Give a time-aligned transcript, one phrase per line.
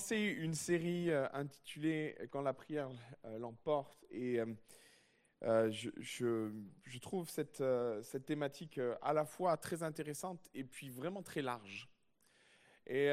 [0.00, 2.88] commencé une série euh, intitulée Quand la prière
[3.26, 4.40] euh, l'emporte et
[5.42, 7.62] euh, je, je, trouve cette,
[8.02, 11.86] cette thématique à la fois très intéressante et puis vraiment très large.
[12.86, 13.10] Et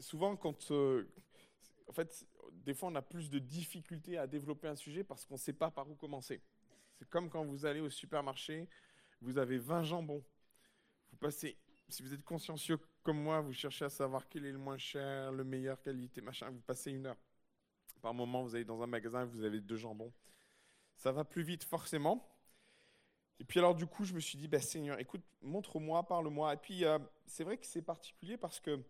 [0.00, 5.04] souvent, quand, en fait, des fois, on a plus de difficultés à développer un sujet
[5.04, 6.42] parce qu'on ne sait pas par où commencer.
[6.98, 8.68] C'est comme quand vous allez au supermarché,
[9.22, 10.22] vous avez 20 jambons.
[11.10, 11.56] Vous passez,
[11.92, 15.32] si vous êtes consciencieux comme moi, vous cherchez à savoir quel est le moins cher,
[15.32, 17.16] le meilleur qualité, machin, vous passez une heure.
[18.00, 20.12] Par moment, vous allez dans un magasin, vous avez deux jambons.
[20.96, 22.28] Ça va plus vite forcément.
[23.38, 26.54] Et puis alors du coup, je me suis dit, ben, Seigneur, écoute, montre-moi, parle-moi.
[26.54, 28.80] Et puis euh, c'est vrai que c'est particulier parce que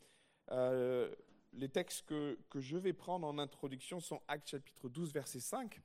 [0.51, 1.15] euh,
[1.53, 5.81] les textes que, je vais prendre en introduction sont Actes chapitre 12, verset 5.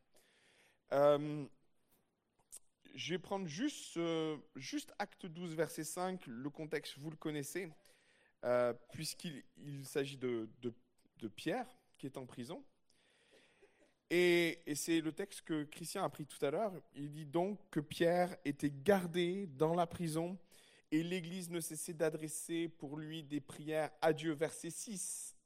[0.94, 1.46] Euh,
[2.96, 6.26] je vais prendre juste, euh, juste Acte 12, verset 5.
[6.28, 7.70] Le contexte, vous le connaissez,
[8.44, 9.44] euh, puisqu'il
[9.86, 10.48] s'agit de,
[11.36, 12.64] Pierre qui est en prison.
[14.10, 16.74] Et, c'est le texte que Christian a pris tout à l'heure.
[16.96, 20.38] Il dit donc que Pierre était gardé dans la prison
[20.92, 24.34] et l'Église ne cessait d'adresser pour lui des prières à Dieu.
[24.34, 25.38] Verset 6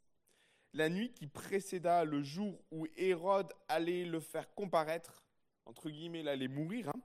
[0.74, 5.24] la nuit qui précéda le jour où Hérode allait le faire comparaître,
[5.66, 7.02] entre guillemets, il allait mourir, hein.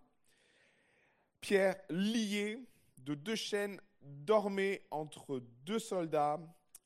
[1.47, 2.59] Pierre, lié
[2.99, 6.41] de deux chaînes, dormait entre deux soldats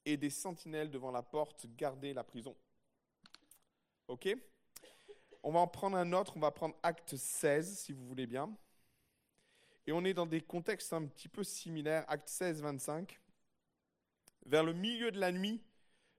[0.05, 2.55] et des sentinelles devant la porte gardaient la prison.
[4.07, 4.29] Ok?
[5.43, 8.55] On va en prendre un autre, on va prendre acte 16, si vous voulez bien.
[9.87, 12.05] Et on est dans des contextes un petit peu similaires.
[12.07, 13.19] Acte 16, 25.
[14.45, 15.65] Vers le milieu de la nuit,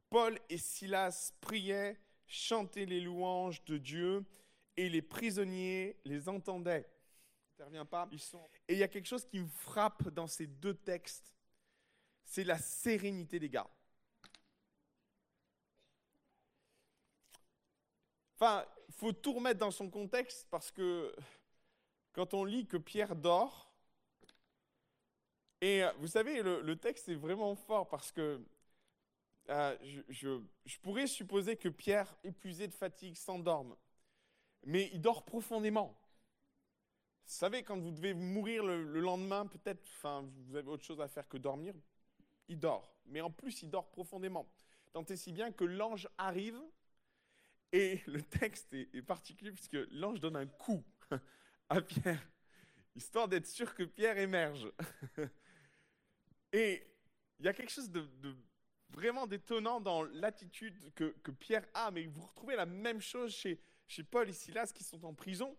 [0.09, 4.25] Paul et Silas priaient, chantaient les louanges de Dieu
[4.77, 6.89] et les prisonniers les entendaient.
[7.85, 8.09] Pas.
[8.67, 11.33] Et il y a quelque chose qui me frappe dans ces deux textes,
[12.23, 13.69] c'est la sérénité des gars.
[18.35, 21.15] Enfin, il faut tout remettre dans son contexte parce que
[22.13, 23.71] quand on lit que Pierre dort,
[25.61, 28.43] et vous savez, le, le texte est vraiment fort parce que
[29.49, 29.77] euh,
[30.09, 30.39] je,
[30.81, 33.75] pourrais supposer que Pierre, épuisé de fatigue, s'endorme.
[34.63, 35.99] Mais il dort profondément.
[37.31, 41.29] Savez, quand vous devez mourir le, lendemain, peut-être, enfin, vous avez autre chose à faire
[41.29, 41.73] que dormir,
[42.49, 42.93] il dort.
[43.05, 44.49] Mais en plus, il dort profondément.
[44.91, 46.61] Tant et si bien que l'ange arrive,
[47.71, 50.83] et le texte est, est particulier puisque l'ange donne un coup
[51.69, 52.21] à Pierre,
[52.95, 54.69] histoire d'être sûr que Pierre émerge.
[56.51, 56.85] et
[57.39, 58.05] il y a quelque chose de
[58.89, 64.03] vraiment détonnant dans l'attitude que, Pierre a, mais vous retrouvez la même chose chez, chez
[64.03, 65.55] Paul et Silas qui sont en prison.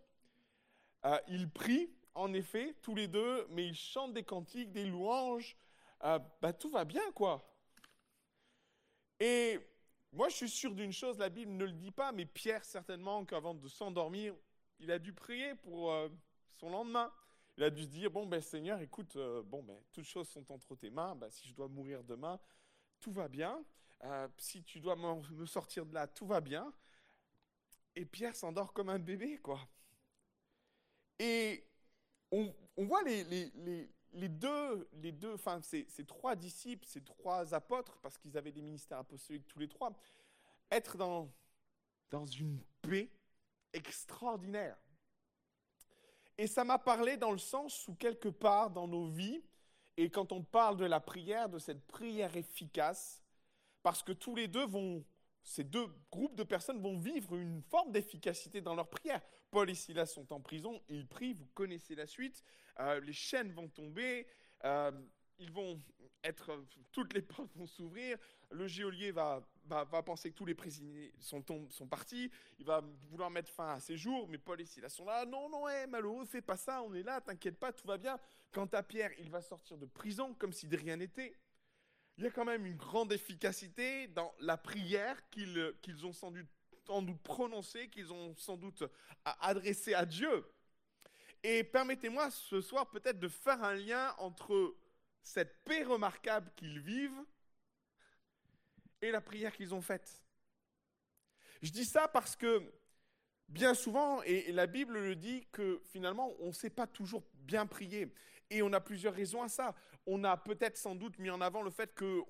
[1.05, 5.57] Euh, ils prient, en effet, tous les deux, mais ils chantent des cantiques, des louanges.
[6.05, 7.49] Euh, bah, tout va bien, quoi.
[9.19, 9.59] Et
[10.13, 13.25] moi, je suis sûr d'une chose, la Bible ne le dit pas, mais Pierre, certainement,
[13.25, 14.35] qu'avant de s'endormir,
[14.79, 16.09] il a dû prier pour euh,
[16.51, 17.13] son lendemain.
[17.57, 20.75] Il a dû se dire, bon, ben Seigneur, écoute, bon, ben, toutes choses sont entre
[20.75, 22.41] tes mains, ben, si je dois mourir demain,
[22.99, 23.63] tout va bien.
[24.39, 26.73] Si tu dois me sortir de là, tout va bien.
[27.95, 29.61] Et Pierre s'endort comme un bébé, quoi.
[31.25, 31.65] Et
[32.33, 33.25] on, voit les,
[34.29, 38.61] deux, les deux, enfin, ces, ces, trois disciples, ces trois apôtres, parce qu'ils avaient des
[38.61, 39.93] ministères apostoliques tous les trois,
[40.69, 41.33] être dans,
[42.11, 43.09] dans une paix
[43.73, 44.77] extraordinaire.
[46.37, 49.45] Et ça m'a parlé dans le sens où quelque part dans nos vies,
[49.97, 53.23] et quand on parle de la prière, de cette prière efficace,
[53.85, 55.05] parce que tous les deux vont,
[55.43, 59.21] ces deux groupes de personnes vont vivre une forme d'efficacité dans leur prière.
[59.51, 62.43] Paul et Silas sont en prison, ils prient, vous connaissez la suite,
[62.81, 64.27] euh, les chaînes vont tomber,
[64.65, 64.93] euh,
[65.39, 65.81] ils vont
[66.25, 68.17] être, toutes les portes vont s'ouvrir,
[68.51, 69.43] le geôlier va,
[70.05, 71.43] penser que tous les prisonniers sont,
[71.89, 75.27] partis, il va vouloir mettre fin à ses jours, mais Paul et Silas sont là,
[75.27, 78.19] non, non, malheureux, fais pas ça, on est là, t'inquiète pas, tout va bien.
[78.53, 81.35] Quant à Pierre, il va sortir de prison comme si de rien n'était.
[82.19, 86.47] Il y a quand même une grande efficacité dans la prière qu'ils ont sans doute,
[86.87, 88.85] sans doute prononcée, qu'ils ont sans doute
[89.25, 90.45] adressée à Dieu.
[91.43, 94.77] Et permettez-moi ce soir peut-être de faire un lien entre
[95.23, 97.25] cette paix remarquable qu'ils vivent
[99.01, 100.23] et la prière qu'ils ont faite.
[101.63, 102.63] Je dis ça parce que
[103.49, 107.67] bien souvent, et la Bible le dit, que finalement, on ne sait pas toujours bien
[107.67, 108.13] prier.
[108.53, 109.75] Et on a plusieurs raisons à ça.
[110.07, 112.23] On a peut-être sans doute mis en avant le fait que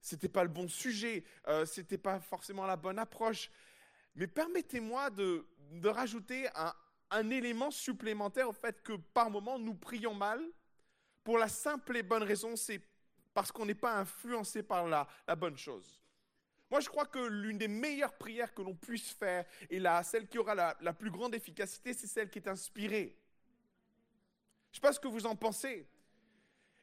[0.00, 3.50] ce n'était pas le bon sujet, euh, ce n'était pas forcément la bonne approche.
[4.14, 5.46] Mais permettez-moi de,
[5.84, 6.48] rajouter
[7.10, 10.40] un, élément supplémentaire au fait que par moment nous prions mal
[11.24, 12.80] pour la simple et bonne raison, c'est
[13.34, 16.02] parce qu'on n'est pas influencé par la, la bonne chose.
[16.70, 20.26] Moi, je crois que l'une des meilleures prières que l'on puisse faire, et là, celle
[20.26, 23.16] qui aura la, la plus grande efficacité, c'est celle qui est inspirée.
[24.70, 25.86] Je ne sais pas ce que vous en pensez.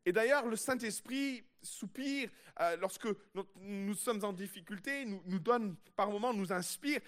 [0.06, 2.30] Et d'ailleurs, le Saint-Esprit soupire
[2.60, 3.08] euh, lorsque
[3.56, 7.00] nous, sommes en difficulté, nous, nous donne par moments, nous inspire.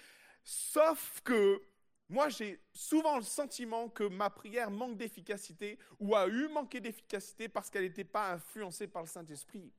[0.42, 1.62] Sauf que
[2.08, 7.48] moi, j'ai souvent le sentiment que ma prière manque d'efficacité ou a eu manqué d'efficacité
[7.48, 9.70] parce qu'elle n'était pas influencée par le Saint-Esprit.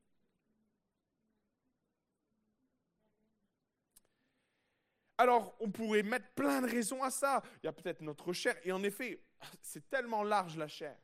[5.17, 7.43] Alors, on pourrait mettre plein de raisons à ça.
[7.61, 9.19] Il y a peut-être notre chair, et en effet,
[9.61, 10.97] c'est tellement large la chair.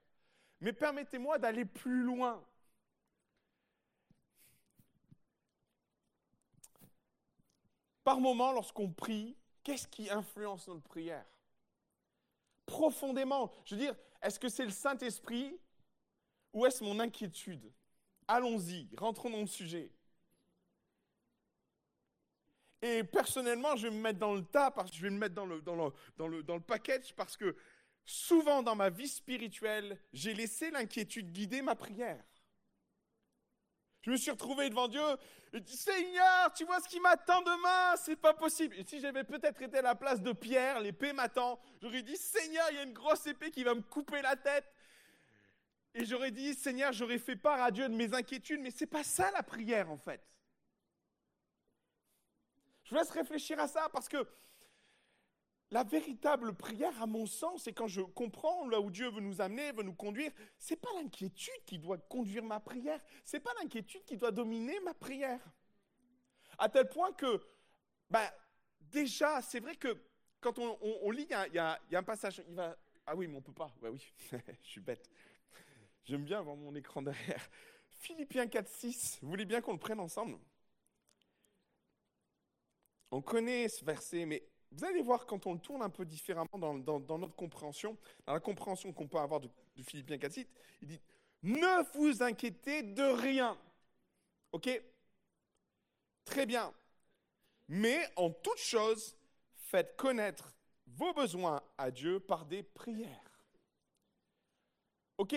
[0.61, 2.43] Mais permettez-moi d'aller plus loin.
[8.03, 11.25] Par moment, lorsqu'on prie, qu'est-ce qui influence notre prière?
[12.65, 13.51] Profondément.
[13.65, 15.59] Je veux dire, est-ce que c'est le Saint-Esprit
[16.53, 17.71] ou est-ce mon inquiétude?
[18.27, 19.91] Allons-y, rentrons dans le sujet.
[22.81, 25.45] Et personnellement, je vais me mettre dans le tas, parce je vais me mettre dans
[25.45, 27.55] le, dans le, dans le, dans le package, parce que
[28.05, 32.23] souvent dans ma vie spirituelle, j'ai laissé l'inquiétude guider ma prière.
[34.01, 35.01] Je me suis retrouvé devant Dieu
[35.51, 38.75] et dit Seigneur, tu vois ce qui m'attend demain, c'est pas possible.
[38.77, 42.67] Et si j'avais peut-être été à la place de Pierre, l'épée m'attend, j'aurais dit Seigneur,
[42.69, 44.71] il y a une grosse épée qui va me couper la tête.
[45.95, 49.03] Et j'aurais dit Seigneur, j'aurais fait part à Dieu de mes inquiétudes, mais c'est pas
[49.03, 50.21] ça la prière en fait.
[52.83, 54.27] Je vous laisse réfléchir à ça parce que
[55.71, 59.41] la véritable prière, à mon sens, et quand je comprends là où Dieu veut nous
[59.41, 64.05] amener, veut nous conduire, c'est pas l'inquiétude qui doit conduire ma prière, c'est pas l'inquiétude
[64.05, 65.41] qui doit dominer ma prière.
[66.57, 67.41] À tel point que,
[68.09, 68.29] ben,
[68.79, 69.97] déjà, c'est vrai que
[70.39, 72.77] quand on, lit, il y, a, un passage, il va,
[73.07, 75.09] ah oui, mais on peut pas, oui, je suis bête.
[76.03, 77.49] J'aime bien avoir mon écran derrière.
[77.89, 80.37] Philippiens 4, 6, vous voulez bien qu'on le prenne ensemble?
[83.09, 86.57] On connaît ce verset, mais vous allez voir quand on le tourne un peu différemment
[86.57, 89.49] dans, notre compréhension, dans la compréhension qu'on peut avoir de,
[89.83, 90.37] Philippiens 4,
[90.81, 90.99] il dit
[91.43, 93.57] Ne vous inquiétez de rien.
[94.51, 94.69] Ok?
[96.25, 96.73] Très bien.
[97.69, 99.15] Mais en toute chose,
[99.55, 100.53] faites connaître
[100.87, 103.31] vos besoins à Dieu par des prières.
[105.17, 105.35] Ok?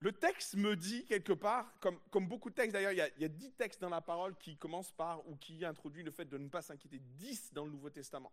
[0.00, 3.50] Le texte me dit quelque part, comme, beaucoup de textes d'ailleurs, il, y a dix
[3.52, 6.62] textes dans la parole qui commencent par ou qui introduisent le fait de ne pas
[6.62, 7.00] s'inquiéter.
[7.00, 8.32] Dix dans le Nouveau Testament.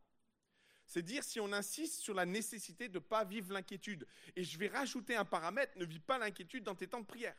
[0.86, 4.06] C'est dire si on insiste sur la nécessité de ne pas vivre l'inquiétude.
[4.36, 7.36] Et je vais rajouter un paramètre, ne vis pas l'inquiétude dans tes temps de prière.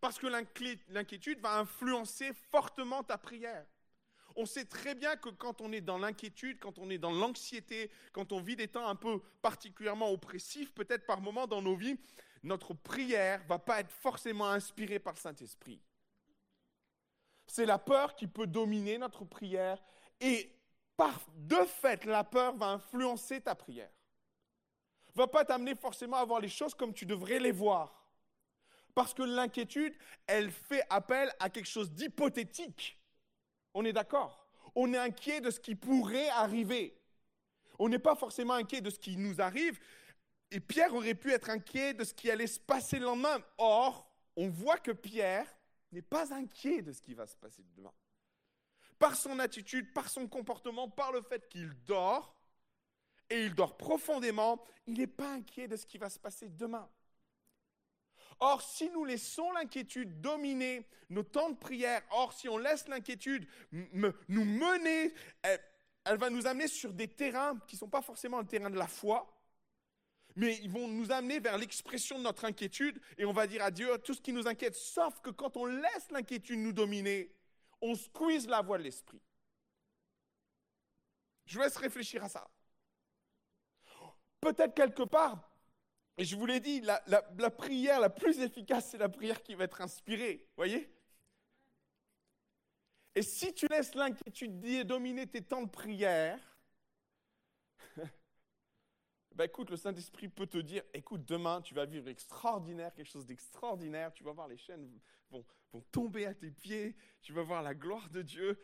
[0.00, 3.66] Parce que l'inquiétude va influencer fortement ta prière.
[4.36, 7.90] On sait très bien que quand on est dans l'inquiétude, quand on est dans l'anxiété,
[8.12, 11.98] quand on vit des temps un peu particulièrement oppressifs, peut-être par moments dans nos vies,
[12.42, 15.80] notre prière va pas être forcément inspirée par le Saint-Esprit.
[17.46, 19.82] C'est la peur qui peut dominer notre prière
[20.20, 20.52] et
[20.96, 23.90] par de fait, la peur va influencer ta prière.
[25.14, 28.06] Va pas t'amener forcément à voir les choses comme tu devrais les voir.
[28.94, 29.94] Parce que l'inquiétude,
[30.26, 32.98] elle fait appel à quelque chose d'hypothétique.
[33.74, 34.46] On est d'accord?
[34.74, 36.98] On est inquiet de ce qui pourrait arriver.
[37.78, 39.78] On n'est pas forcément inquiet de ce qui nous arrive,
[40.52, 43.38] et Pierre aurait pu être inquiet de ce qui allait se passer le lendemain.
[43.56, 44.06] Or,
[44.36, 45.46] on voit que Pierre
[45.92, 47.92] n'est pas inquiet de ce qui va se passer demain.
[48.98, 52.36] Par son attitude, par son comportement, par le fait qu'il dort,
[53.30, 56.88] et il dort profondément, il n'est pas inquiet de ce qui va se passer demain.
[58.38, 63.48] Or, si nous laissons l'inquiétude dominer nos temps de prière, or, si on laisse l'inquiétude
[63.70, 68.46] nous mener, elle, va nous amener sur des terrains qui ne sont pas forcément le
[68.46, 69.41] terrain de la foi,
[70.36, 73.70] mais ils vont nous amener vers l'expression de notre inquiétude et on va dire à
[73.70, 77.34] Dieu tout ce qui nous inquiète, sauf que quand on laisse l'inquiétude nous dominer,
[77.80, 79.20] on squeeze la voie de l'esprit.
[81.46, 82.48] Je vous laisse réfléchir à ça.
[84.40, 85.52] Peut-être quelque part,
[86.16, 89.54] et je vous l'ai dit, la, la, prière la plus efficace, c'est la prière qui
[89.54, 90.48] va être inspirée.
[90.56, 90.92] Voyez?
[93.14, 96.38] Et si tu laisses l'inquiétude dominer tes temps de prière,
[99.34, 103.26] ben écoute, le Saint-Esprit peut te dire, écoute, demain, tu vas vivre extraordinaire, quelque chose
[103.26, 104.90] d'extraordinaire, tu vas voir les chaînes
[105.30, 105.44] vont,
[105.90, 108.60] tomber à tes pieds, tu vas voir la gloire de Dieu.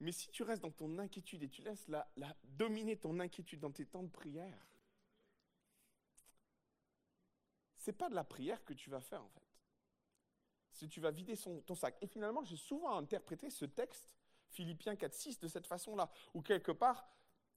[0.00, 2.06] Mais si tu restes dans ton inquiétude et tu laisses la,
[2.44, 4.68] dominer ton inquiétude dans tes temps de prière,
[7.76, 9.40] c'est pas de la prière que tu vas faire en fait.
[10.70, 11.96] Si tu vas vider ton sac.
[12.00, 14.10] Et finalement, j'ai souvent interprété ce texte,
[14.50, 17.08] Philippiens 4.6, de cette façon-là, où quelque part,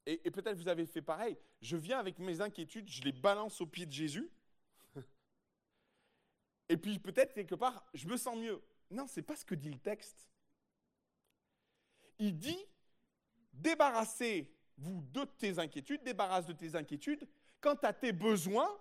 [0.08, 3.66] et, peut-être vous avez fait pareil, je viens avec mes inquiétudes, je les balance au
[3.68, 4.32] pied de Jésus,
[6.70, 8.62] et puis peut-être quelque part, je me sens mieux.
[8.90, 10.30] Non, c'est pas ce que dit le texte.
[12.20, 12.58] Il dit,
[13.52, 17.28] débarrassez-vous de tes inquiétudes, débarrasse de tes inquiétudes
[17.60, 18.80] quant à tes besoins,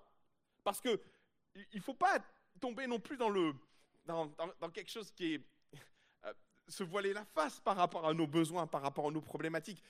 [0.63, 1.01] parce que
[1.73, 2.21] il ne faut pas
[2.61, 3.53] tomber non plus dans, le,
[4.05, 4.31] dans,
[4.73, 5.41] quelque chose qui est
[6.69, 9.83] se voiler la face par rapport à nos besoins, par rapport à nos problématiques.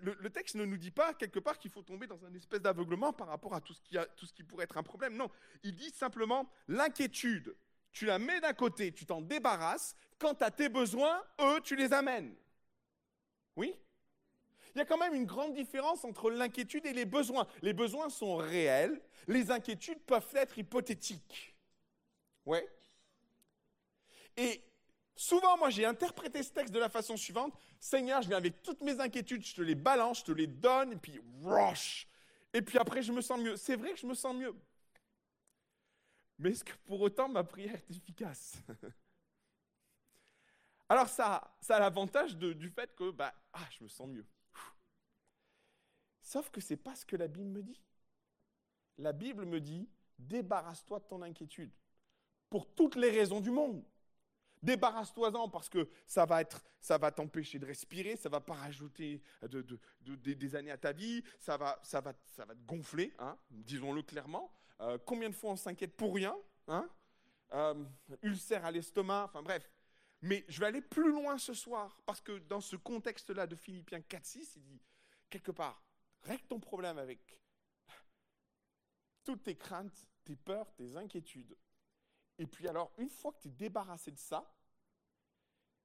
[0.00, 3.12] Le, texte ne nous dit pas quelque part qu'il faut tomber dans un espèce d'aveuglement
[3.12, 5.16] par rapport à tout ce, qui pourrait être un problème.
[5.16, 5.30] Non,
[5.62, 7.54] il dit simplement l'inquiétude,
[7.92, 11.92] tu la mets d'un côté, tu t'en débarrasses, quant à tes besoins, eux, tu les
[11.92, 12.34] amènes.
[13.56, 13.76] Oui?
[14.74, 17.46] Il y a quand même une grande différence entre l'inquiétude et les besoins.
[17.60, 18.98] Les besoins sont réels,
[19.28, 21.54] les inquiétudes peuvent être hypothétiques.
[22.46, 22.58] Oui
[24.36, 24.62] Et
[25.16, 27.54] souvent, moi, j'ai interprété ce texte de la façon suivante.
[27.80, 30.92] Seigneur, je viens avec toutes mes inquiétudes, je te les balance, je te les donne,
[30.92, 32.06] et puis, roche
[32.52, 33.56] Et puis après, je me sens mieux.
[33.56, 34.54] C'est vrai que je me sens mieux.
[36.38, 38.56] Mais est-ce que pour autant ma prière est efficace?
[40.88, 44.26] Alors ça, ça a l'avantage du fait que bah, ah, je me sens mieux.
[46.20, 47.80] Sauf que ce n'est pas ce que la Bible me dit.
[48.98, 49.88] La Bible me dit,
[50.18, 51.72] débarrasse-toi de ton inquiétude.
[52.50, 53.84] Pour toutes les raisons du monde.
[54.62, 59.20] Débarrasse-toi-en parce que ça va, être, ça va t'empêcher de respirer, ça va pas rajouter
[59.42, 59.80] de,
[60.14, 64.02] des années à ta vie, ça va, ça va, ça va te gonfler, hein, disons-le
[64.02, 64.52] clairement.
[64.80, 66.36] Euh, combien de fois on s'inquiète pour rien
[66.68, 66.88] hein?
[67.54, 67.84] Euh,
[68.22, 69.68] Ulcère à l'estomac, enfin bref.
[70.22, 73.98] Mais je vais aller plus loin ce soir, parce que dans ce contexte-là de Philippiens
[73.98, 74.80] 4.6, il dit,
[75.28, 75.82] quelque part,
[76.22, 77.40] règle ton problème avec
[79.24, 81.56] toutes tes craintes, tes peurs, tes inquiétudes.
[82.42, 84.52] Et puis alors, une fois que tu es débarrassé de ça,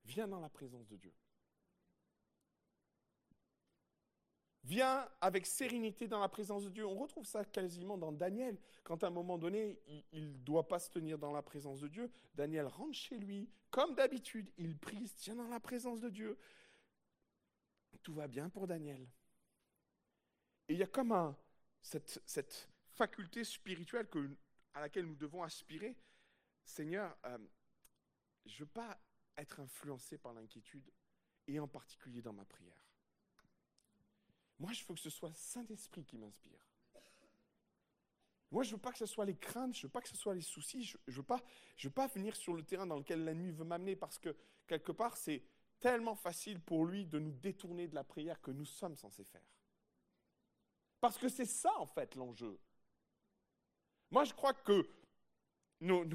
[0.06, 1.14] viens dans la présence de Dieu.
[4.64, 6.84] Viens avec sérénité dans la présence de Dieu.
[6.84, 8.58] On retrouve ça quasiment dans Daniel.
[8.84, 9.80] Quand à un moment donné,
[10.12, 13.48] il ne doit pas se tenir dans la présence de Dieu, Daniel rentre chez lui.
[13.70, 16.40] Comme d'habitude, il prie, il se tient dans la présence de Dieu.
[18.02, 19.08] Tout va bien pour Daniel.
[20.68, 21.36] Et il y a comme
[21.84, 24.08] cette, faculté spirituelle
[24.74, 25.96] à laquelle nous devons aspirer.
[26.68, 27.38] Seigneur, euh,
[28.46, 29.00] je veux pas
[29.38, 30.92] être influencé par l'inquiétude,
[31.48, 32.82] et en particulier dans ma prière.
[34.60, 36.68] Moi, je veux que ce soit Saint-Esprit qui m'inspire.
[38.52, 40.34] Moi, je veux pas que ce soit les craintes, je veux pas que ce soit
[40.34, 41.42] les soucis, je ne veux, pas,
[41.76, 44.36] je veux pas venir sur le terrain dans lequel l'ennemi veut m'amener parce que,
[44.68, 45.44] quelque part, c'est
[45.80, 49.46] tellement facile pour lui de nous détourner de la prière que nous sommes censés faire.
[51.02, 52.60] Parce que c'est ça, en fait, l'enjeu.
[54.12, 54.90] Moi, je crois que
[55.82, 56.06] nos,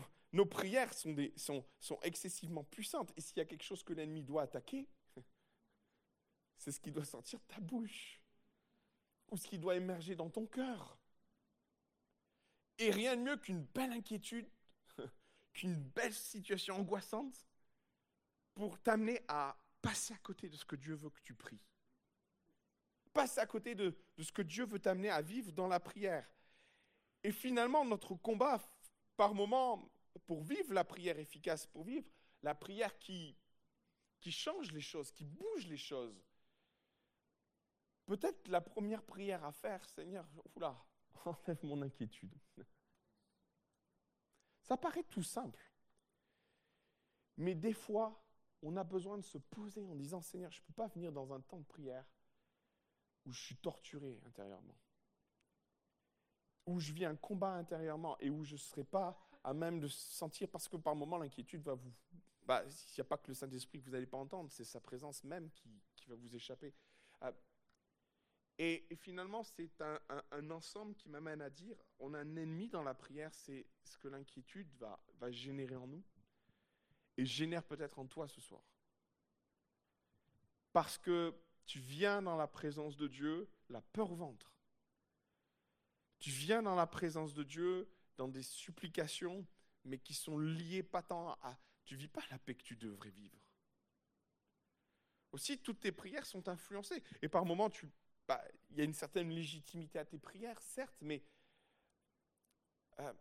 [0.46, 1.64] prières sont,
[2.02, 3.12] excessivement puissantes.
[3.16, 4.88] Et s'il y a quelque chose que l'ennemi doit attaquer,
[6.56, 8.20] c'est ce qui doit sortir de ta bouche
[9.30, 10.98] ou ce qui doit émerger dans ton cœur.
[12.78, 14.48] Et rien de mieux qu'une belle inquiétude,
[15.52, 17.46] qu'une belle situation angoissante
[18.54, 21.60] pour t'amener à passer à côté de ce que Dieu veut que tu pries.
[23.12, 26.26] Passer à côté de, de ce que Dieu veut t'amener à vivre dans la prière.
[27.22, 28.60] Et finalement, notre combat,
[29.16, 29.92] par moment,
[30.26, 32.06] pour vivre la prière efficace, pour vivre
[32.42, 33.36] la prière qui,
[34.20, 36.22] qui change les choses, qui bouge les choses,
[38.06, 40.76] Peut-être la première prière à faire, Seigneur, oula,
[41.24, 42.34] enlève mon inquiétude.
[44.60, 45.64] Ça paraît tout simple.
[47.36, 48.22] Mais des fois,
[48.62, 51.32] on a besoin de se poser en disant, Seigneur, je ne peux pas venir dans
[51.32, 52.06] un temps de prière
[53.24, 54.76] où je suis torturé intérieurement,
[56.66, 59.88] où je vis un combat intérieurement et où je ne serai pas à même de
[59.88, 61.92] sentir, parce que par moments, l'inquiétude va vous...
[62.44, 64.80] Bah, il n'y a pas que le Saint-Esprit que vous n'allez pas entendre, c'est sa
[64.80, 66.74] présence même qui, qui va vous échapper.
[67.22, 67.32] Euh,
[68.58, 72.94] et, finalement, c'est un, ensemble qui m'amène à dire, on a un ennemi dans la
[72.94, 76.04] prière, c'est ce que l'inquiétude va, va générer en nous
[77.16, 78.62] et génère peut-être en toi ce soir.
[80.72, 81.34] Parce que
[81.66, 84.52] tu viens dans la présence de Dieu, la peur au ventre.
[86.18, 89.46] Tu viens dans la présence de Dieu dans des supplications,
[89.84, 91.58] mais qui sont liées pas tant à...
[91.84, 93.38] Tu vis pas la paix que tu devrais vivre.
[95.32, 97.02] Aussi, toutes tes prières sont influencées.
[97.22, 97.70] Et par moments,
[98.28, 101.24] bah, il y a une certaine légitimité à tes prières, certes, mais
[103.00, 103.12] euh,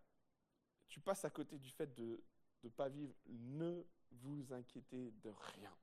[0.88, 2.22] tu passes à côté du fait de
[2.64, 3.16] ne pas vivre.
[3.28, 5.76] Ne vous inquiétez de rien.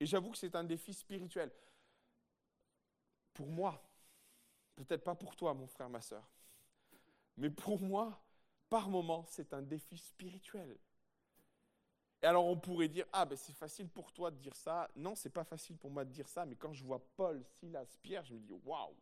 [0.00, 1.52] Et j'avoue que c'est un défi spirituel.
[3.34, 3.87] Pour moi,
[4.84, 6.26] peut-être pas pour toi, mon frère, ma soeur,
[7.36, 8.20] mais pour moi,
[8.68, 10.76] par moment, c'est un défi spirituel.
[12.20, 14.90] Et alors on pourrait dire, ah ben c'est facile pour toi de dire ça.
[14.96, 17.96] Non, c'est pas facile pour moi de dire ça, mais quand je vois Paul, Silas,
[18.02, 18.96] Pierre, je me dis, waouh,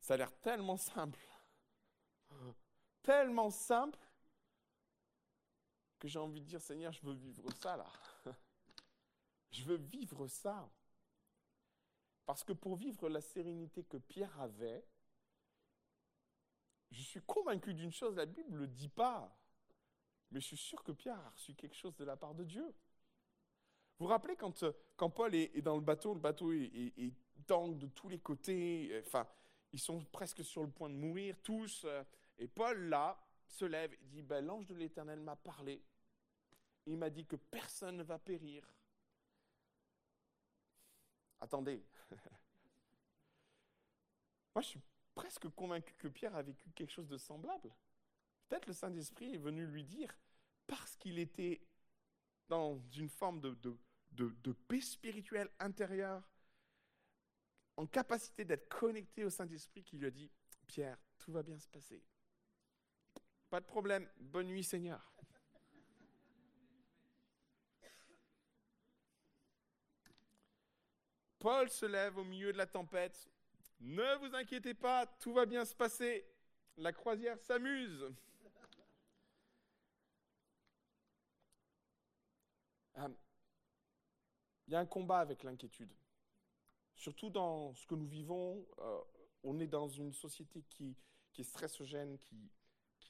[0.00, 1.20] ça a l'air tellement simple.
[3.02, 3.98] Tellement simple
[5.98, 7.86] que j'ai envie de dire, Seigneur, je veux vivre ça là.
[9.50, 10.68] Je veux vivre ça.
[12.26, 14.84] Parce que pour vivre la sérénité que Pierre avait,
[16.90, 19.36] je suis convaincu d'une chose, la Bible ne le dit pas.
[20.30, 22.74] Mais je suis sûr que Pierre a reçu quelque chose de la part de Dieu.
[23.98, 27.14] Vous vous rappelez quand, euh, Paul est, dans le bateau, le bateau est, est,
[27.46, 29.28] tangue de tous les côtés, euh, enfin,
[29.72, 32.02] ils sont presque sur le point de mourir tous, euh,
[32.38, 35.82] et Paul, là, se lève et dit, ben, l'ange de l'Éternel m'a parlé,
[36.86, 38.66] il m'a dit que personne ne va périr.
[41.44, 41.84] Attendez,
[44.54, 44.80] moi je suis
[45.14, 47.70] presque convaincu que Pierre a vécu quelque chose de semblable.
[48.48, 50.16] Peut-être le Saint-Esprit est venu lui dire,
[50.66, 51.60] parce qu'il était
[52.48, 56.22] dans une forme de, paix spirituelle intérieure,
[57.76, 60.30] en capacité d'être connecté au Saint-Esprit, qui lui a dit,
[60.66, 62.02] Pierre, tout va bien se passer.
[63.50, 65.13] Pas de problème, bonne nuit Seigneur.
[71.44, 73.28] Paul se lève au milieu de la tempête.
[73.78, 76.26] Ne vous inquiétez pas, tout va bien se passer.
[76.78, 78.10] La croisière s'amuse.
[82.96, 83.08] Euh,
[84.66, 85.92] il y a un combat avec l'inquiétude.
[86.96, 89.02] Surtout dans ce que nous vivons, euh,
[89.42, 90.96] on est dans une société qui,
[91.36, 92.50] est stressogène, qui,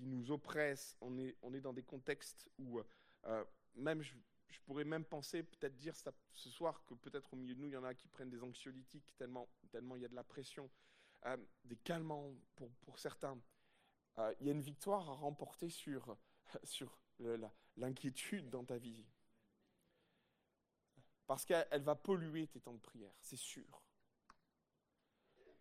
[0.01, 0.97] nous oppresse.
[1.01, 2.81] On est, dans des contextes où,
[3.27, 3.45] euh,
[3.77, 4.03] même,
[4.65, 7.77] pourrais même penser, peut-être dire ce soir, que peut-être au milieu de nous, il y
[7.77, 10.71] en a qui prennent des anxiolytiques tellement, tellement il y a de la pression,
[11.65, 13.39] des calmants pour, pour certains.
[14.41, 16.17] il y a une victoire à remporter sur,
[16.65, 16.99] sur
[17.77, 19.05] l'inquiétude dans ta vie.
[21.27, 23.83] Parce qu'elle va polluer tes temps de prière, c'est sûr.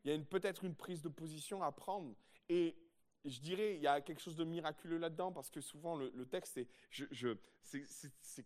[0.03, 2.13] Il y a peut-être une prise de position à prendre.
[2.49, 2.75] Et
[3.23, 6.57] je dirais, il y a quelque chose de miraculeux là-dedans, parce que souvent le, texte,
[6.57, 8.45] est, je, c'est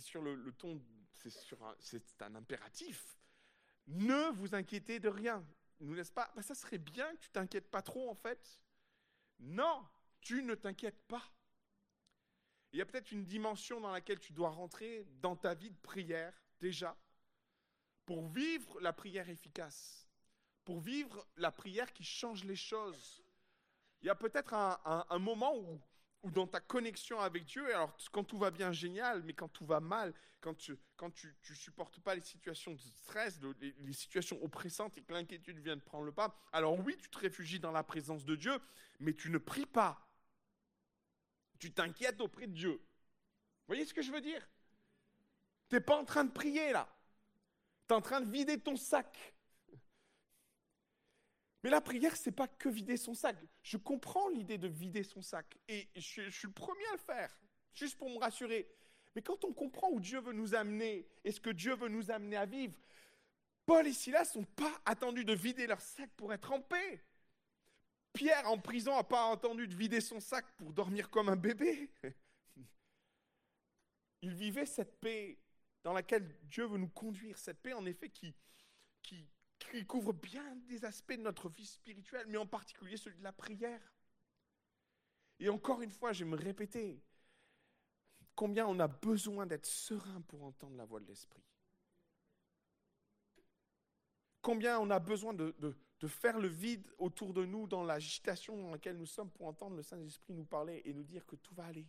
[0.00, 0.80] sur le, ton,
[1.12, 3.18] c'est un, impératif.
[3.86, 5.44] Ne vous inquiétez de rien.
[5.80, 6.30] Nous laisse pas?
[6.34, 8.60] Ben, ça serait bien que tu t'inquiètes pas trop, en fait.
[9.38, 9.86] Non,
[10.20, 11.22] tu ne t'inquiètes pas.
[12.72, 15.78] Il y a peut-être une dimension dans laquelle tu dois rentrer dans ta vie de
[15.78, 16.96] prière déjà,
[18.04, 20.06] pour vivre la prière efficace,
[20.64, 23.22] pour vivre la prière qui change les choses.
[24.02, 25.80] Il y a peut-être un, moment où,
[26.24, 29.80] dans ta connexion avec Dieu, alors quand tout va bien, génial, mais quand tout va
[29.80, 34.98] mal, quand tu quand tu, supportes pas les situations de stress, les, les, situations oppressantes
[34.98, 37.84] et que l'inquiétude vient de prendre le pas, alors oui, tu te réfugies dans la
[37.84, 38.58] présence de Dieu,
[39.00, 40.08] mais tu ne pries pas.
[41.58, 42.72] Tu t'inquiètes auprès de Dieu.
[42.72, 44.48] Vous voyez ce que je veux dire?
[45.68, 46.88] Tu n'es pas en train de prier là.
[47.86, 49.34] Tu es en train de vider ton sac.
[51.62, 53.36] Mais la prière, c'est pas que vider son sac.
[53.62, 55.58] Je comprends l'idée de vider son sac.
[55.68, 57.36] Et je, suis le premier à le faire,
[57.74, 58.68] juste pour me rassurer.
[59.14, 62.10] Mais quand on comprend où Dieu veut nous amener et ce que Dieu veut nous
[62.10, 62.78] amener à vivre,
[63.66, 67.02] Paul et Silas n'ont pas attendu de vider leur sac pour être en paix.
[68.12, 71.90] Pierre en prison n'a pas attendu de vider son sac pour dormir comme un bébé.
[74.22, 75.38] Il vivait cette paix
[75.82, 78.34] dans laquelle Dieu veut nous conduire, cette paix en effet qui,
[79.02, 79.28] qui,
[79.86, 83.94] couvre bien des aspects de notre vie spirituelle, mais en particulier celui de la prière.
[85.40, 87.00] Et encore une fois, je vais me répéter,
[88.34, 91.44] combien on a besoin d'être serein pour entendre la voix de l'Esprit.
[94.42, 98.70] Combien on a besoin de, de, faire le vide autour de nous dans l'agitation dans
[98.70, 101.66] laquelle nous sommes pour entendre le Saint-Esprit nous parler et nous dire que tout va
[101.66, 101.86] aller.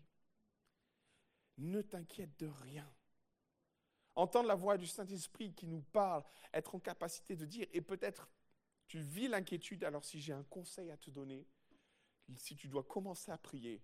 [1.58, 2.92] Ne t'inquiète de rien
[4.20, 8.30] entendre la voix du Saint-Esprit qui nous parle, être en capacité de dire, et peut-être
[8.88, 11.46] tu vis l'inquiétude, alors si j'ai un conseil à te donner,
[12.36, 13.82] si tu dois commencer à prier,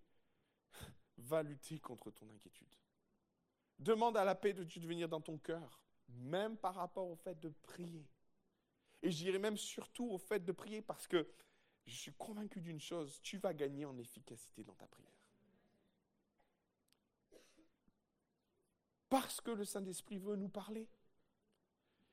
[1.18, 2.76] va lutter contre ton inquiétude.
[3.80, 7.16] Demande à la paix de Dieu de venir dans ton cœur, même par rapport au
[7.16, 8.08] fait de prier.
[9.02, 11.28] Et je dirais même surtout au fait de prier parce que
[11.86, 15.15] je suis convaincu d'une chose, tu vas gagner en efficacité dans ta prière.
[19.16, 20.90] Parce que le Saint-Esprit veut nous parler.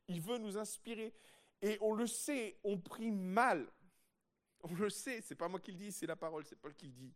[0.06, 1.12] Il veut nous inspirer.
[1.60, 3.68] Et on le sait, on prie mal.
[4.60, 6.86] On le sait, c'est pas moi qui le dis, c'est la parole, c'est Paul qui
[6.86, 7.12] le dit.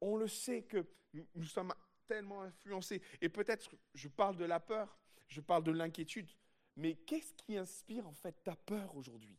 [0.00, 0.86] On le sait que
[1.34, 1.74] nous, sommes
[2.06, 3.02] tellement influencés.
[3.20, 6.30] Et peut-être, je parle de la peur, je parle de l'inquiétude,
[6.76, 9.36] mais qu'est-ce qui inspire en fait ta peur aujourd'hui?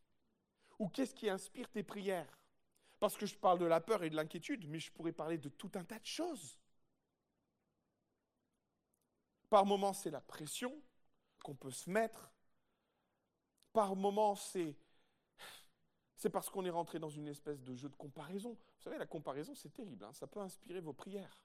[0.78, 2.38] Ou qu'est-ce qui inspire tes prières?
[3.00, 5.50] Parce que je parle de la peur et de l'inquiétude, mais je pourrais parler de
[5.50, 6.60] tout un tas de choses.
[9.50, 10.74] Par moments, c'est la pression
[11.44, 12.32] qu'on peut se mettre.
[13.74, 14.76] Par moments, c'est
[16.18, 18.54] c'est parce qu'on est rentré dans une espèce de jeu de comparaison.
[18.54, 20.04] Vous savez, la comparaison, c'est terrible.
[20.04, 20.14] Hein.
[20.14, 21.40] ça peut inspirer vos prières.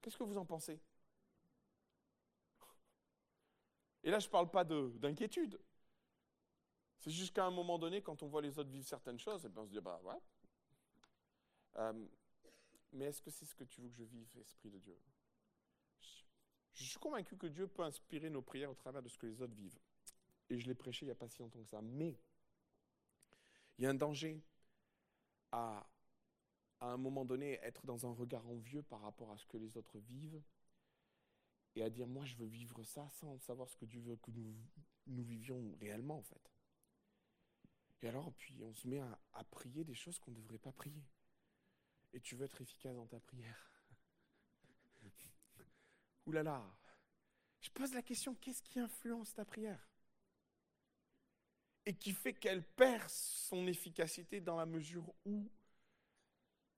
[0.00, 0.80] Qu'est-ce que vous en pensez?
[4.02, 5.60] Et là, je ne parle pas d'inquiétude.
[7.00, 9.48] C'est juste qu'à un moment donné, quand on voit les autres vivre certaines choses, et
[9.48, 10.20] eh bien on se dit, bah ouais.
[11.76, 12.06] Euh,
[12.92, 14.98] mais est-ce que c'est ce que tu veux que je vive, Esprit de Dieu?
[16.76, 19.40] Je, suis convaincu que Dieu peut inspirer nos prières au travers de ce que les
[19.42, 19.78] autres vivent.
[20.48, 21.82] Et je l'ai prêché il n'y a pas si longtemps que ça.
[21.82, 22.18] Mais
[23.78, 24.40] il y a un danger
[25.52, 25.86] à,
[26.80, 29.76] à un moment donné, être dans un regard envieux par rapport à ce que les
[29.76, 30.40] autres vivent
[31.74, 34.30] et à dire, moi, je veux vivre ça sans savoir ce que Dieu veut que
[34.30, 34.54] nous,
[35.06, 36.50] nous vivions réellement, en fait.
[38.02, 40.72] Et alors, puis, on se met à, à prier des choses qu'on ne devrait pas
[40.72, 41.04] prier.
[42.12, 43.75] Et tu veux être efficace dans ta prière.
[46.26, 46.76] Ouh là là.
[47.60, 49.88] Je pose la question, qu'est-ce qui influence ta prière?
[51.84, 55.50] Et qui fait qu'elle perd son efficacité dans la mesure où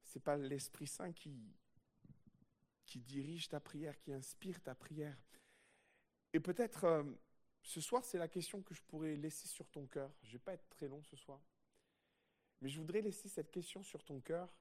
[0.05, 1.55] ce n'est pas l'Esprit Saint qui,
[2.87, 5.19] qui dirige ta prière, qui inspire ta prière.
[6.33, 7.05] Et peut-être euh,
[7.63, 10.11] ce soir, c'est la question que je pourrais laisser sur ton cœur.
[10.23, 11.41] Je ne vais pas être très long ce soir.
[12.61, 14.53] Mais je voudrais laisser cette question sur ton cœur.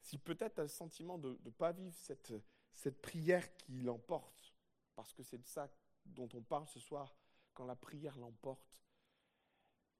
[0.00, 2.32] Si peut-être tu as le sentiment de ne pas vivre cette,
[2.74, 4.54] cette prière qui l'emporte,
[4.94, 5.70] parce que c'est de ça
[6.04, 7.14] dont on parle ce soir,
[7.54, 8.82] quand la prière l'emporte,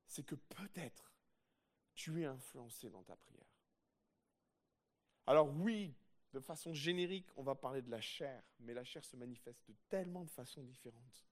[0.06, 1.14] c'est que peut-être
[1.94, 3.44] tu es influencé dans ta prière.
[5.26, 5.94] Alors oui,
[6.32, 9.74] de façon générique, on va parler de la chair, mais la chair se manifeste de
[9.88, 11.26] tellement de façons différentes.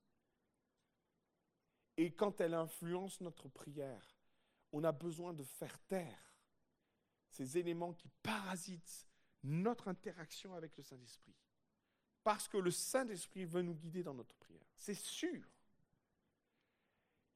[1.96, 4.16] Et quand elle influence notre prière,
[4.72, 6.37] on a besoin de faire taire
[7.28, 9.09] ces éléments qui parasitent
[9.44, 11.35] notre interaction avec le Saint-Esprit.
[12.22, 14.66] Parce que le Saint-Esprit veut nous guider dans notre prière.
[14.76, 15.42] C'est sûr.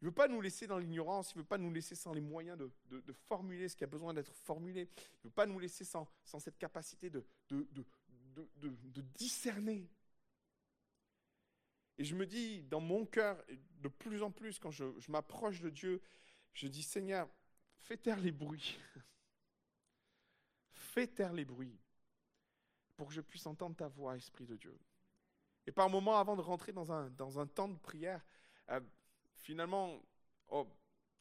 [0.00, 2.12] Il ne veut pas nous laisser dans l'ignorance, il ne veut pas nous laisser sans
[2.12, 5.58] les moyens de, formuler ce qui a besoin d'être formulé, il ne veut pas nous
[5.58, 9.88] laisser sans, cette capacité de, de, discerner.
[11.98, 13.42] Et je me dis, dans mon cœur,
[13.80, 16.02] de plus en plus, quand je m'approche de Dieu,
[16.52, 17.28] je dis, Seigneur,
[17.78, 18.78] fais taire les bruits.
[20.72, 21.78] fais taire les bruits
[22.96, 24.78] pour que je puisse entendre ta voix, Esprit de Dieu.
[25.66, 28.24] Et par moments, avant de rentrer dans un, dans un temps de prière,
[28.70, 28.80] euh,
[29.34, 30.00] finalement,
[30.48, 30.66] oh,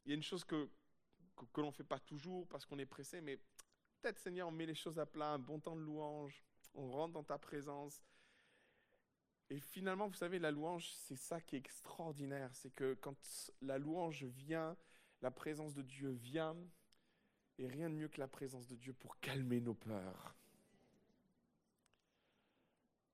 [0.06, 0.70] il y a une chose que,
[1.36, 3.38] que, l'on ne fait pas toujours parce qu'on est pressé, mais
[4.02, 6.44] peut-être Seigneur, on met les choses à plat, un bon temps de louange,
[6.76, 8.02] on rentre dans ta présence.
[9.50, 13.16] Et finalement, vous savez, la louange, c'est ça qui est extraordinaire, c'est que quand
[13.62, 14.76] la louange vient,
[15.22, 16.56] la présence de Dieu vient,
[17.58, 20.36] et rien de mieux que la présence de Dieu pour calmer nos peurs.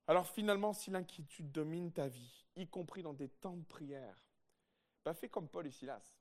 [0.06, 4.16] Alors finalement, si l'inquiétude domine ta vie, y compris dans des temps de prière,
[5.02, 6.14] pas fait comme Paul et Silas.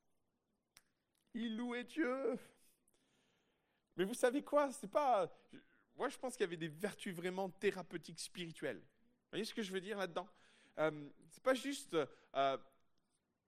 [1.34, 2.38] Il louait Dieu.
[3.98, 4.72] Mais vous savez quoi?
[4.72, 5.30] C'est pas.
[5.96, 8.80] Moi, je pense qu'il y avait des vertus vraiment thérapeutiques spirituelles.
[8.80, 10.28] Vous voyez ce que je veux dire là-dedans?
[10.80, 11.96] Euh, C'est pas juste.
[12.36, 12.58] Euh,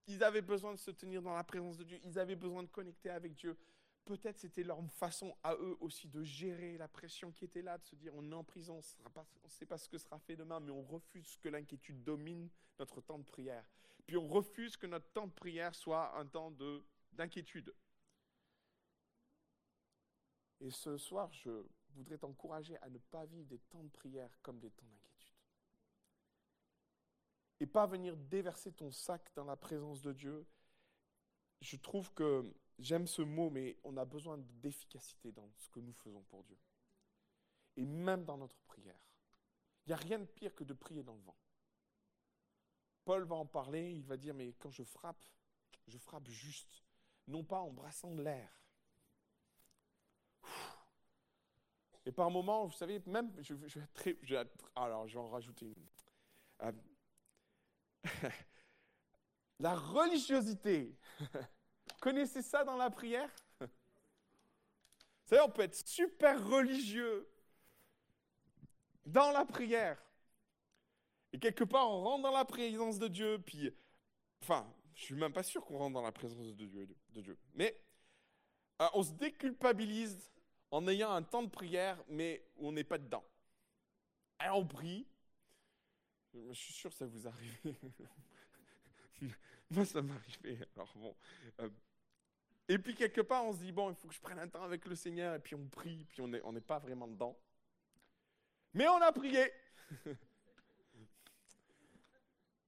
[0.07, 1.99] ils avaient besoin de se tenir dans la présence de Dieu.
[2.03, 3.57] Ils avaient besoin de connecter avec Dieu.
[4.05, 7.85] Peut-être c'était leur façon à eux aussi de gérer la pression qui était là, de
[7.85, 10.59] se dire on est en prison, on ne sait pas ce que sera fait demain,
[10.59, 13.65] mais on refuse que l'inquiétude domine notre temps de prière.
[14.05, 16.51] Puis on refuse que notre temps de prière soit un temps
[17.13, 17.73] d'inquiétude.
[20.59, 24.59] Et ce soir, je voudrais t'encourager à ne pas vivre des temps de prière comme
[24.59, 25.33] des temps d'inquiétude.
[27.59, 30.45] Et pas venir déverser ton sac dans la présence de Dieu.
[31.61, 32.43] Je trouve que
[32.79, 36.57] j'aime ce mot, mais on a besoin d'efficacité dans ce que nous faisons pour Dieu.
[37.75, 38.99] Et même dans notre prière.
[39.85, 41.37] Il n'y a rien de pire que de prier dans le vent.
[43.03, 45.25] Paul va en parler, il va dire, mais quand je frappe,
[45.87, 46.83] je frappe juste,
[47.27, 48.49] non pas en brassant l'air.
[52.05, 53.31] Et par moments, vous savez, même,
[53.93, 54.17] très,
[54.75, 55.87] alors je vais en rajouter une.
[56.63, 56.71] Euh,
[59.59, 60.97] la religiosité.
[62.03, 63.29] Connaissez ça dans la prière?
[63.61, 63.67] Vous
[65.23, 67.25] savez, on peut être super religieux
[69.05, 69.97] dans la prière.
[71.31, 73.73] Et quelque part, on rentre dans la présence de Dieu, puis,
[74.41, 77.37] enfin, je suis même pas sûr qu'on rentre dans la présence de Dieu.
[77.53, 77.81] Mais
[78.81, 80.29] euh, on se déculpabilise
[80.71, 83.23] en ayant un temps de prière, mais on n'est pas dedans.
[84.43, 85.07] Et on prie.
[86.33, 87.75] Je suis sûr que ça vous arrive.
[89.71, 90.59] Moi, ça arrivé.
[90.75, 91.15] Alors bon.
[91.61, 91.69] Euh,
[92.67, 94.63] et puis quelque part, on se dit, bon, il faut que je prenne un temps
[94.63, 97.37] avec le Seigneur, et puis on prie, puis on n'est on pas vraiment dedans.
[98.73, 99.51] Mais on a prié.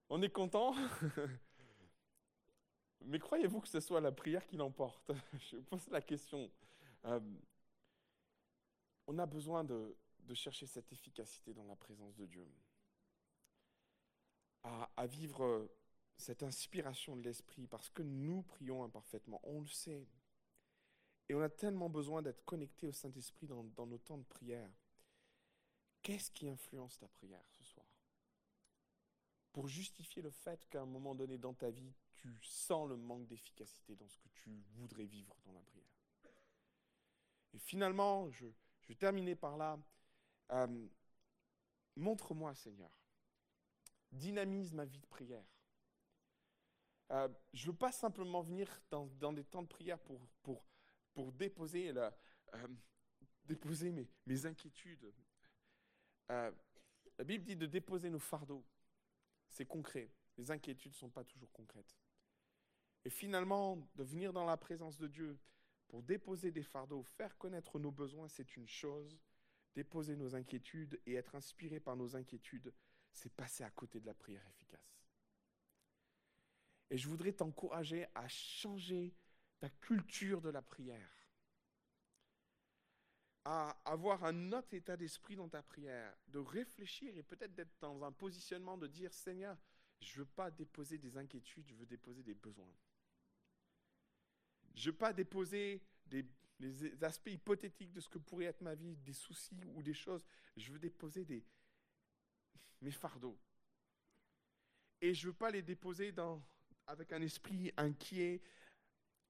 [0.07, 0.75] On est content
[3.01, 5.11] Mais croyez-vous que ce soit la prière qui l'emporte?
[5.51, 6.49] Je pose la question.
[7.05, 7.19] Euh,
[9.07, 9.95] on a besoin de,
[10.33, 12.47] chercher cette efficacité dans la présence de Dieu.
[14.63, 15.69] À, vivre
[16.17, 19.39] cette inspiration de l'Esprit parce que nous prions imparfaitement.
[19.43, 20.07] On le sait.
[21.27, 24.69] Et on a tellement besoin d'être connecté au Saint-Esprit dans, nos temps de prière.
[26.01, 27.87] Qu'est-ce qui influence ta prière ce soir?
[29.51, 33.25] Pour justifier le fait qu'à un moment donné dans ta vie, tu sens le manque
[33.27, 35.85] d'efficacité dans ce que tu voudrais vivre dans la prière?
[37.53, 38.45] Et finalement, je,
[38.87, 39.79] vais terminer par là.
[40.51, 40.87] Euh,
[41.95, 42.91] montre-moi, Seigneur.
[44.11, 45.45] Dynamise ma vie de prière.
[47.11, 50.21] Euh, je ne veux pas simplement venir dans, des temps de prière pour,
[51.17, 51.31] euh,
[53.47, 55.13] déposer mes, mes inquiétudes.
[56.29, 56.51] la
[57.23, 58.65] Bible dit de déposer nos fardeaux.
[59.49, 60.09] C'est concret.
[60.37, 61.95] Les inquiétudes ne sont pas toujours concrètes.
[63.05, 65.39] Et finalement, de venir dans la présence de Dieu
[65.87, 69.19] pour déposer des fardeaux, faire connaître nos besoins, c'est une chose.
[69.75, 72.73] Déposer nos inquiétudes et être inspiré par nos inquiétudes,
[73.11, 75.04] c'est passer à côté de la prière efficace.
[76.89, 79.13] Et je voudrais t'encourager à changer
[79.59, 81.11] ta culture de la prière,
[83.43, 88.03] à avoir un autre état d'esprit dans ta prière, de réfléchir et peut-être d'être dans
[88.03, 89.57] un positionnement de dire, Seigneur,
[90.01, 92.73] je ne veux pas déposer des inquiétudes, je veux déposer des besoins.
[94.75, 96.25] Je ne veux pas déposer des,
[97.01, 100.25] aspects hypothétiques de ce que pourrait être ma vie, des soucis ou des choses.
[100.55, 101.25] Je veux déposer
[102.81, 103.37] mes fardeaux.
[105.01, 106.41] Et je ne veux pas les déposer dans,
[106.87, 108.41] avec un esprit inquiet.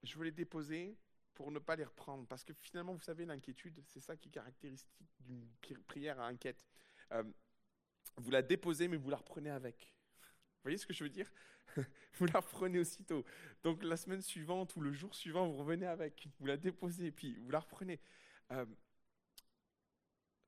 [0.03, 0.97] Je veux les déposer
[1.33, 2.25] pour ne pas les reprendre.
[2.27, 5.47] Parce que finalement, vous savez, l'inquiétude, c'est ça qui est caractéristique d'une
[5.87, 6.65] prière à inquiète.
[7.11, 7.23] Euh,
[8.17, 9.93] vous la déposez, mais vous la reprenez avec.
[10.57, 11.31] Vous voyez ce que je veux dire?
[12.17, 13.25] Vous la reprenez aussitôt.
[13.63, 17.37] Donc la semaine suivante ou le jour suivant, vous revenez avec, vous la déposez, puis
[17.39, 17.99] vous la reprenez.
[18.51, 18.65] Euh,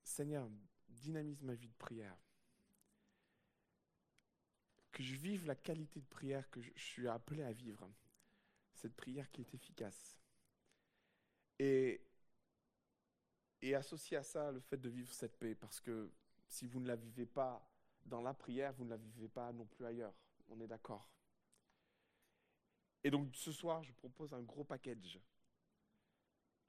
[0.04, 0.50] Seigneur,
[0.88, 2.16] dynamise ma vie de prière.
[4.98, 7.88] Que je vive la qualité de prière que je, suis appelé à vivre.
[8.74, 10.18] Cette prière qui est efficace.
[11.60, 12.02] Et,
[13.62, 16.12] et à ça le fait de vivre cette paix, parce que
[16.48, 17.64] si vous ne la vivez pas
[18.08, 20.16] dans la prière, vous ne la vivez pas non plus ailleurs.
[20.50, 21.08] On est d'accord.
[23.04, 25.20] Et donc ce soir, je propose un gros package.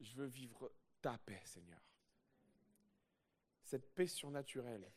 [0.01, 1.81] Je veux vivre ta paix, Seigneur.
[3.63, 4.93] Cette paix surnaturelle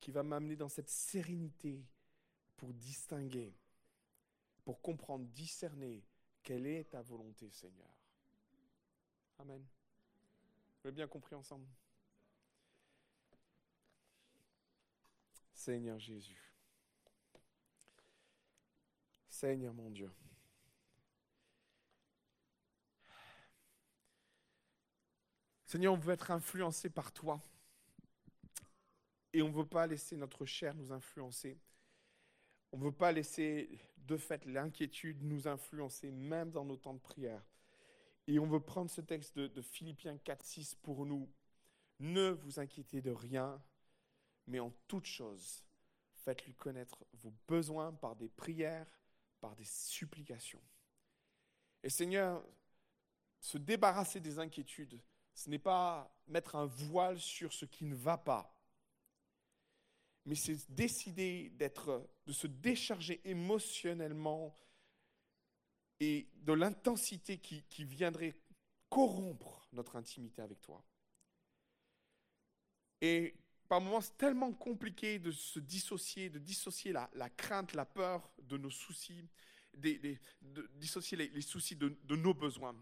[0.00, 1.82] qui va m'amener dans cette sérénité
[2.56, 3.54] pour distinguer,
[4.64, 6.04] pour comprendre, discerner
[6.42, 7.90] quelle est ta volonté, Seigneur.
[9.38, 9.64] Amen.
[10.80, 11.66] Vous avez bien compris ensemble?
[15.52, 16.52] Seigneur Jésus.
[19.28, 20.10] Seigneur mon Dieu.
[25.66, 27.42] Seigneur, on veut être influencé par toi.
[29.32, 31.58] Et on ne veut pas laisser notre chair nous influencer.
[32.72, 37.00] On ne veut pas laisser, de fait, l'inquiétude nous influencer, même dans nos temps de
[37.00, 37.42] prière.
[38.26, 41.28] Et on veut prendre ce texte de, Philippiens 4, 6 pour nous.
[42.00, 43.62] Ne vous inquiétez de rien,
[44.46, 45.64] mais en toute chose,
[46.14, 49.00] faites-lui connaître vos besoins par des prières,
[49.40, 50.62] par des supplications.
[51.82, 52.44] Et Seigneur,
[53.40, 55.00] se débarrasser des inquiétudes,
[55.34, 58.55] ce n'est pas mettre un voile sur ce qui ne va pas,
[60.26, 64.54] mais c'est décider d'être, de se décharger émotionnellement
[66.00, 68.36] et de l'intensité qui, qui, viendrait
[68.90, 70.84] corrompre notre intimité avec toi.
[73.00, 73.34] Et
[73.68, 78.30] par moments, c'est tellement compliqué de se dissocier, de dissocier la, la crainte, la peur
[78.42, 79.28] de nos soucis,
[79.74, 80.16] de
[80.76, 82.76] dissocier les, soucis de, de, nos besoins.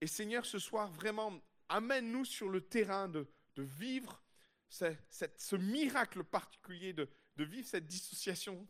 [0.00, 3.26] Et Seigneur, ce soir, vraiment, amène-nous sur le terrain de,
[3.56, 4.22] vivre
[4.68, 8.66] ce, miracle particulier, de, vivre cette dissociation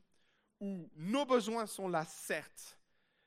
[0.61, 2.79] où nos besoins sont là, certes,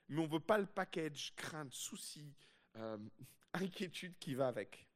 [0.08, 2.34] mais on ne veut pas le package, crainte, souci,
[2.76, 2.98] euh,
[3.54, 4.88] inquiétude qui va avec.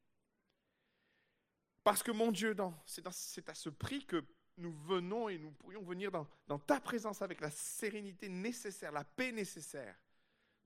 [1.84, 4.26] Parce que mon Dieu, c'est à ce prix que
[4.58, 9.04] nous venons et nous pourrions venir dans, dans ta présence avec la sérénité nécessaire, la
[9.04, 9.96] paix nécessaire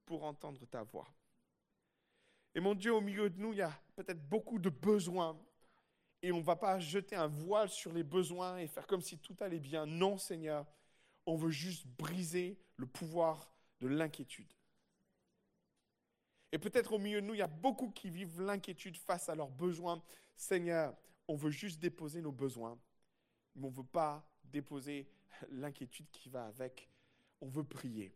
[0.06, 1.08] pour entendre ta voix.
[2.56, 5.40] Et mon Dieu, au milieu de nous, il y a peut-être beaucoup de besoins.
[6.22, 9.18] Et on ne va pas jeter un voile sur les besoins et faire comme si
[9.18, 9.86] tout allait bien.
[9.86, 10.66] Non, Seigneur,
[11.26, 14.52] on veut juste briser le pouvoir de l'inquiétude.
[16.52, 19.36] Et peut-être au milieu de nous, il y a beaucoup qui vivent l'inquiétude face à
[19.36, 20.02] leurs besoins.
[20.36, 20.96] Seigneur,
[21.28, 22.78] on veut juste déposer nos besoins
[23.56, 25.08] mais on ne veut pas déposer
[25.52, 26.90] l'inquiétude qui va avec.
[27.42, 28.14] On veut prier.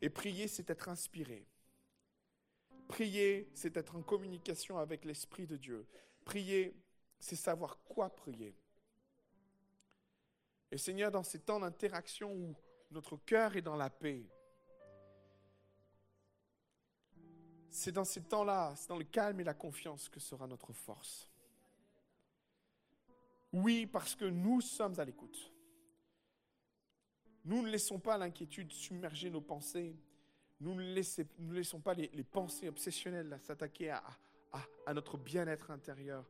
[0.00, 1.46] Et prier, c'est être inspiré.
[2.88, 5.86] Prier, c'est être en communication avec l'Esprit de Dieu.
[6.26, 6.76] Prier,
[7.20, 8.54] c'est savoir quoi prier.
[10.72, 12.54] Et Seigneur, dans ces temps d'interaction où
[12.90, 14.26] notre cœur est dans la paix,
[17.70, 21.30] c'est dans ces temps-là, c'est dans le calme et la confiance que sera notre force.
[23.52, 25.52] Oui, parce que nous sommes à l'écoute.
[27.44, 29.94] Nous ne laissons pas l'inquiétude submerger nos pensées.
[30.58, 34.02] Nous ne, laissons pas les, pensées obsessionnelles s'attaquer à,
[34.94, 36.24] notre bien-être intérieur.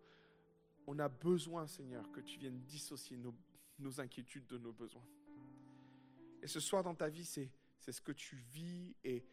[0.87, 5.07] On a besoin, Seigneur, que tu viennes dissocier nos, inquiétudes de nos besoins.
[6.43, 7.51] Et ce soir dans ta vie, c'est
[7.93, 9.25] ce que tu vis et,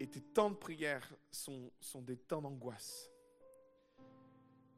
[0.00, 3.10] et tes temps de prière sont, sont des temps d'angoisse,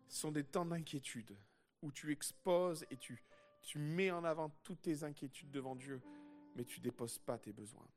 [0.09, 1.37] sont des temps d'inquiétude,
[1.81, 3.23] où tu exposes et tu,
[3.62, 6.03] tu mets en avant toutes tes inquiétudes devant Dieu,
[6.57, 7.88] mais tu déposes pas tes besoins.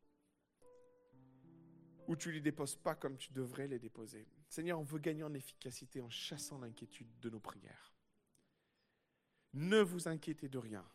[2.08, 4.28] Ou tu les déposes pas comme tu devrais les déposer.
[4.56, 7.94] Seigneur, on veut gagner en efficacité en chassant l'inquiétude de nos prières.
[9.54, 10.86] Ne vous inquiétez de rien,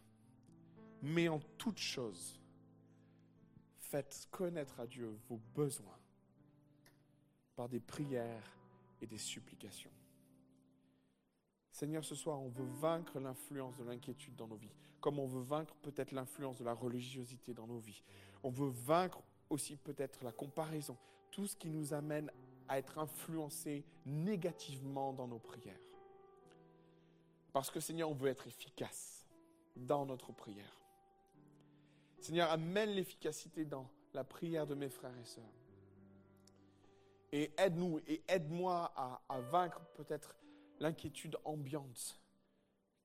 [1.02, 2.40] mais en toute chose,
[3.76, 5.98] faites connaître à Dieu vos besoins
[7.54, 8.56] par des prières
[9.02, 9.92] et des supplications.
[11.70, 15.42] Seigneur, ce soir, on veut vaincre l'influence de l'inquiétude dans nos vies, comme on veut
[15.42, 18.02] vaincre peut-être l'influence de la religiosité dans nos vies.
[18.42, 20.96] On veut vaincre aussi peut-être la comparaison,
[21.30, 22.32] tout ce qui nous amène
[22.70, 25.80] à être influencés négativement dans nos prières.
[27.52, 29.26] Parce que Seigneur, on veut être efficace
[29.74, 30.80] dans notre prière.
[32.20, 35.52] Seigneur, amène l'efficacité dans la prière de mes frères et sœurs.
[37.32, 40.36] Et aide-nous et aide-moi à, vaincre peut-être
[40.78, 42.20] l'inquiétude ambiante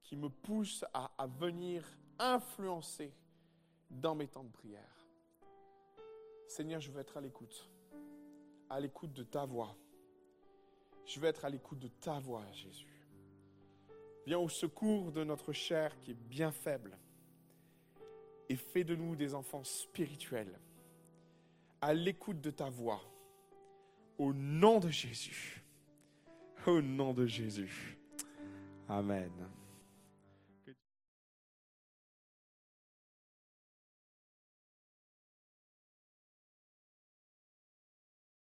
[0.03, 1.83] qui me pousse à, à venir
[2.19, 3.11] influencer
[3.89, 5.07] dans mes temps de prière.
[6.47, 7.67] Seigneur, je veux être à l'écoute,
[8.69, 9.75] à l'écoute de ta voix.
[11.05, 13.07] Je veux être à l'écoute de ta voix, Jésus.
[14.25, 16.97] Viens au secours de notre chair qui est bien faible
[18.49, 20.59] et fais de nous des enfants spirituels,
[21.81, 23.01] à l'écoute de ta voix
[24.17, 25.63] au nom de Jésus.
[26.65, 27.97] Au nom de Jésus.
[28.87, 29.31] Amen.